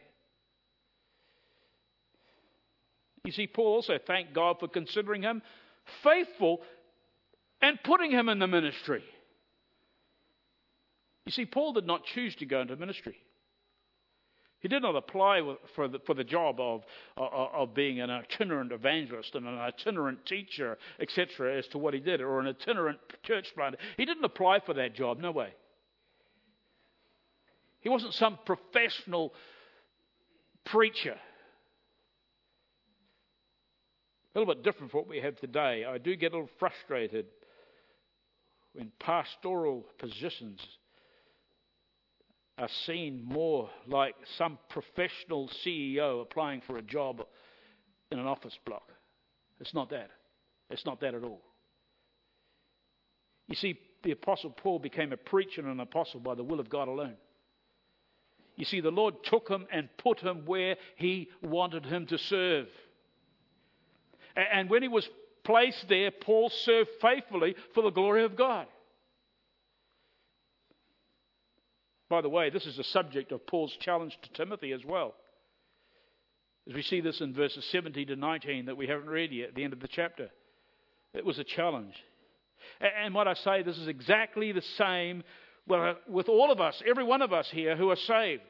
[3.23, 5.41] You see, Paul also thanked God for considering him
[6.03, 6.61] faithful
[7.61, 9.03] and putting him in the ministry.
[11.25, 13.17] You see, Paul did not choose to go into ministry.
[14.59, 15.41] He did not apply
[15.75, 16.83] for the, for the job of,
[17.17, 21.99] of, of being an itinerant evangelist and an itinerant teacher, etc., as to what he
[21.99, 23.79] did, or an itinerant church planter.
[23.97, 25.53] He didn't apply for that job, no way.
[27.79, 29.33] He wasn't some professional
[30.65, 31.17] preacher.
[34.35, 35.85] A little bit different from what we have today.
[35.85, 37.25] I do get a little frustrated
[38.73, 40.61] when pastoral positions
[42.61, 47.25] are seen more like some professional CEO applying for a job
[48.11, 48.91] in an office block.
[49.59, 50.11] It's not that.
[50.69, 51.41] It's not that at all.
[53.47, 56.69] You see, the Apostle Paul became a preacher and an apostle by the will of
[56.69, 57.15] God alone.
[58.57, 62.67] You see, the Lord took him and put him where he wanted him to serve.
[64.35, 65.09] And when he was
[65.43, 68.67] placed there, Paul served faithfully for the glory of God.
[72.11, 75.15] By the way, this is the subject of Paul's challenge to Timothy as well.
[76.67, 79.55] As we see this in verses 17 to 19 that we haven't read yet at
[79.55, 80.29] the end of the chapter.
[81.13, 81.93] It was a challenge.
[82.81, 85.23] And what I say, this is exactly the same
[85.65, 88.41] with all of us, every one of us here who are saved.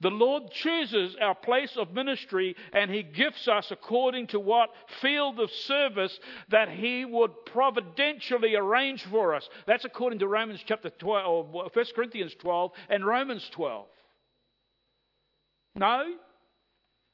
[0.00, 4.70] The Lord chooses our place of ministry and He gifts us according to what
[5.00, 6.18] field of service
[6.48, 9.48] that He would providentially arrange for us.
[9.66, 13.86] That's according to Romans chapter 12, or 1 Corinthians 12 and Romans 12.
[15.76, 16.04] No,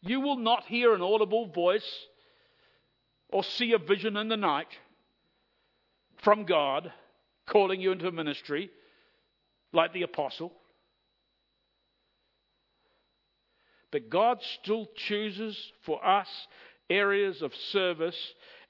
[0.03, 2.07] you will not hear an audible voice
[3.28, 4.68] or see a vision in the night
[6.22, 6.93] from God
[7.47, 8.70] calling you into ministry
[9.72, 10.53] like the apostle.
[13.93, 16.28] But God still chooses for us
[16.88, 18.16] areas of service.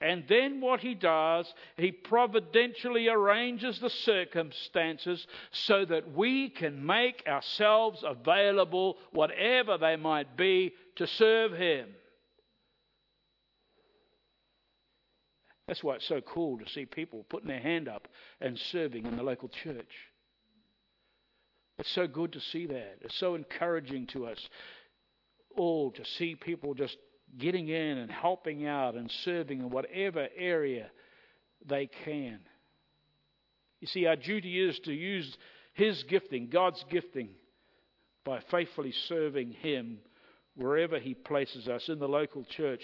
[0.01, 7.23] And then what he does, he providentially arranges the circumstances so that we can make
[7.27, 11.89] ourselves available, whatever they might be, to serve him.
[15.69, 18.09] That's why it's so cool to see people putting their hand up
[18.41, 19.93] and serving in the local church.
[21.79, 22.99] It's so good to see that.
[23.03, 24.39] It's so encouraging to us
[25.57, 26.97] all to see people just
[27.39, 30.91] getting in and helping out and serving in whatever area
[31.67, 32.41] they can.
[33.81, 35.37] You see, our duty is to use
[35.73, 37.31] His gifting, God's gifting,
[38.25, 39.99] by faithfully serving Him
[40.57, 42.83] wherever He places us in the local church.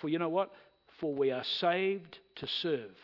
[0.00, 0.50] For you know what?
[1.00, 2.94] For we are saved to serve.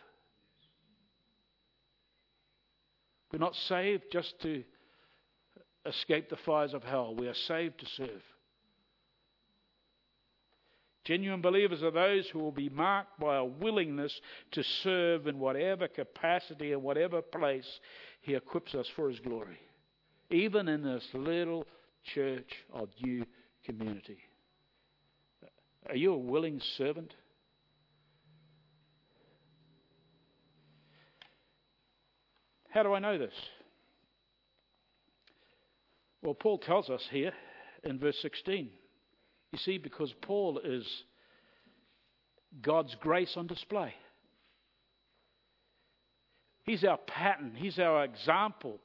[3.32, 4.64] We're not saved just to
[5.86, 7.14] escape the fires of hell.
[7.14, 8.22] We are saved to serve.
[11.10, 14.20] Genuine believers are those who will be marked by a willingness
[14.52, 17.66] to serve in whatever capacity and whatever place
[18.20, 19.58] He equips us for His glory.
[20.30, 21.66] Even in this little
[22.14, 23.26] church of new
[23.64, 24.18] community.
[25.88, 27.12] Are you a willing servant?
[32.68, 33.34] How do I know this?
[36.22, 37.32] Well, Paul tells us here
[37.82, 38.70] in verse 16.
[39.52, 40.86] You see, because Paul is
[42.62, 43.94] God's grace on display.
[46.64, 48.78] He's our pattern, He's our example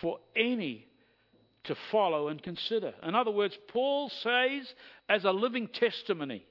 [0.00, 0.86] for any
[1.64, 2.94] to follow and consider.
[3.02, 4.72] In other words, Paul says,
[5.08, 6.46] as a living testimony,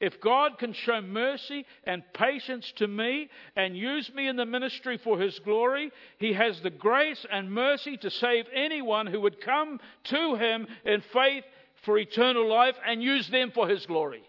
[0.00, 4.98] if God can show mercy and patience to me and use me in the ministry
[5.04, 9.78] for His glory, He has the grace and mercy to save anyone who would come
[10.04, 11.44] to Him in faith
[11.82, 14.22] for eternal life and use them for His glory.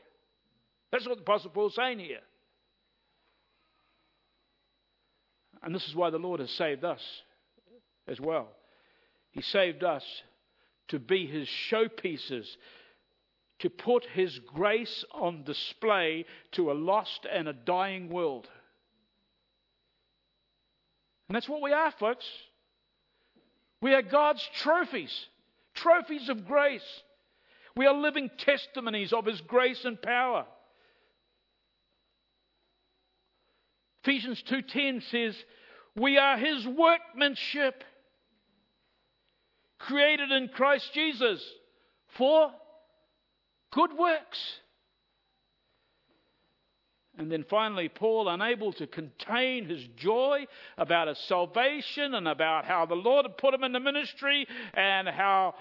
[0.91, 2.19] That's what the Apostle Paul is saying here.
[5.61, 7.01] And this is why the Lord has saved us
[8.07, 8.49] as well.
[9.31, 10.03] He saved us
[10.89, 12.45] to be His showpieces
[13.59, 18.47] to put His grace on display to a lost and a dying world.
[21.29, 22.25] And that's what we are, folks.
[23.81, 25.27] We are God's trophies,
[25.73, 26.83] trophies of grace.
[27.76, 30.45] We are living testimonies of His grace and power.
[34.03, 35.45] Ephesians 2:10 says,
[35.95, 37.86] "We are his workmanship,
[39.80, 41.41] created in Christ Jesus
[42.17, 42.53] for
[43.71, 44.59] good works.
[47.18, 50.47] And then finally, Paul, unable to contain his joy
[50.78, 55.07] about his salvation and about how the Lord had put him in the ministry and
[55.07, 55.53] how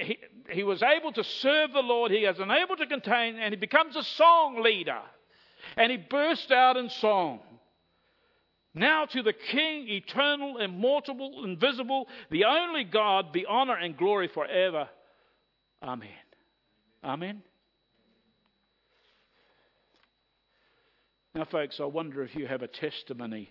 [0.00, 0.18] he,
[0.50, 3.96] he was able to serve the Lord, he is unable to contain, and he becomes
[3.96, 5.00] a song leader.
[5.78, 7.40] And he bursts out in song.
[8.74, 14.88] Now to the King, eternal, immortal, invisible, the only God, be honor and glory forever.
[15.82, 16.08] Amen.
[17.02, 17.42] Amen.
[21.34, 23.50] Now, folks, I wonder if you have a testimony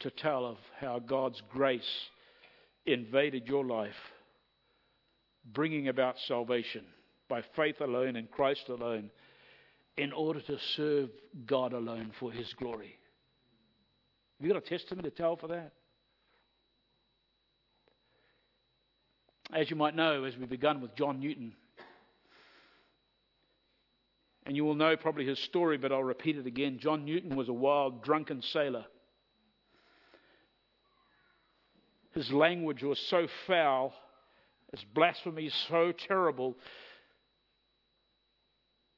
[0.00, 2.08] to tell of how God's grace
[2.84, 3.94] invaded your life,
[5.44, 6.84] bringing about salvation
[7.28, 9.10] by faith alone in Christ alone,
[9.96, 11.10] in order to serve
[11.46, 12.98] God alone for His glory.
[14.40, 15.72] Have you got a testimony to tell for that?
[19.54, 21.52] As you might know, as we began with John Newton,
[24.46, 26.78] and you will know probably his story, but I'll repeat it again.
[26.78, 28.84] John Newton was a wild, drunken sailor.
[32.14, 33.94] His language was so foul,
[34.70, 36.56] his blasphemy so terrible,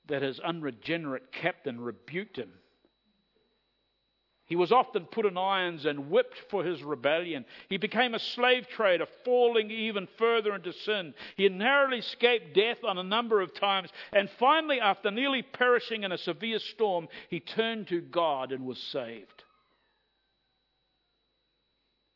[0.07, 2.51] that his unregenerate captain rebuked him
[4.47, 7.47] he was often put in irons and whipped for his rebellion.
[7.71, 11.15] He became a slave trader, falling even further into sin.
[11.37, 13.89] He narrowly escaped death on a number of times.
[14.13, 18.79] And finally, after nearly perishing in a severe storm, he turned to God and was
[18.79, 19.45] saved.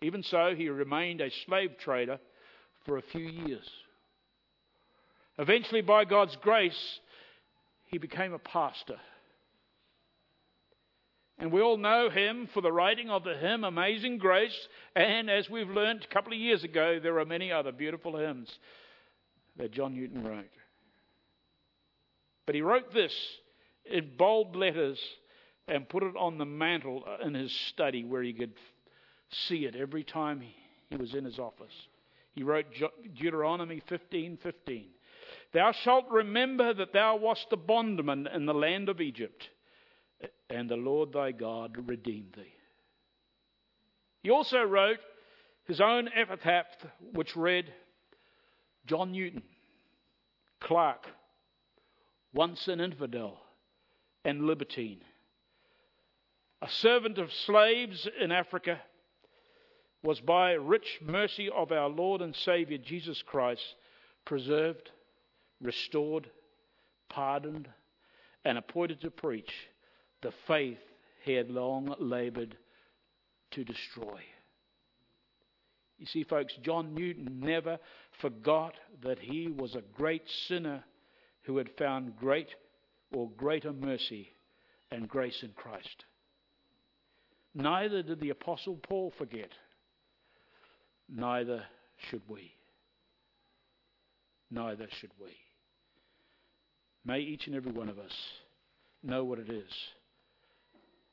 [0.03, 2.19] Even so, he remained a slave trader
[2.85, 3.69] for a few years.
[5.39, 7.01] Eventually, by God's grace,
[7.87, 8.99] he became a pastor.
[11.39, 14.69] And we all know him for the writing of the hymn Amazing Grace.
[14.97, 18.59] And as we've learned a couple of years ago, there are many other beautiful hymns
[19.57, 20.51] that John Newton wrote.
[22.45, 23.13] But he wrote this
[23.85, 24.99] in bold letters
[25.69, 28.55] and put it on the mantle in his study where he could
[29.31, 30.43] see it every time
[30.91, 31.75] he was in his office.
[32.33, 32.67] He wrote
[33.17, 34.87] Deuteronomy 15:15.
[35.53, 39.51] Thou shalt remember that thou wast a bondman in the land of Egypt
[40.51, 42.55] and the Lord thy God redeemed thee.
[44.23, 44.99] He also wrote
[45.67, 46.67] his own epitaph,
[47.13, 47.73] which read
[48.87, 49.43] John Newton,
[50.61, 51.07] clerk,
[52.33, 53.39] once an infidel
[54.25, 55.03] and libertine,
[56.61, 58.81] a servant of slaves in Africa,
[60.03, 63.75] was by rich mercy of our Lord and Saviour Jesus Christ
[64.25, 64.91] preserved,
[65.61, 66.31] restored,
[67.09, 67.69] pardoned,
[68.45, 69.69] and appointed to preach
[70.23, 70.79] the faith
[71.25, 72.57] he had long labored
[73.53, 74.21] to destroy.
[75.99, 77.79] You see, folks, John Newton never
[78.21, 80.85] forgot that he was a great sinner
[81.43, 82.49] who had found great
[83.13, 84.29] or greater mercy
[84.91, 86.05] and grace in Christ.
[87.55, 89.51] Neither did the Apostle Paul forget.
[91.09, 91.65] Neither
[92.11, 92.53] should we.
[94.51, 95.33] Neither should we.
[97.05, 98.13] May each and every one of us
[99.03, 99.73] know what it is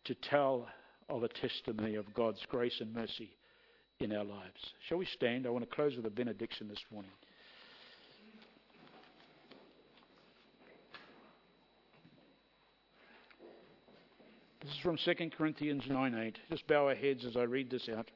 [0.05, 0.67] to tell
[1.09, 3.35] of a testimony of God's grace and mercy
[3.99, 4.73] in our lives.
[4.87, 5.45] Shall we stand?
[5.45, 7.11] I want to close with a benediction this morning.
[14.61, 16.37] This is from 2 Corinthians 9:8.
[16.49, 18.09] Just bow our heads as I read this out.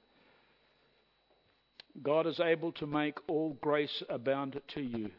[2.02, 5.12] God is able to make all grace abound to you,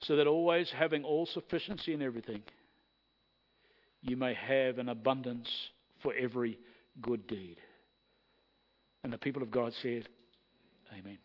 [0.00, 2.42] so that always having all sufficiency in everything,
[4.04, 5.48] you may have an abundance
[6.02, 6.58] for every
[7.00, 7.56] good deed.
[9.02, 10.08] And the people of God said,
[10.92, 11.18] Amen.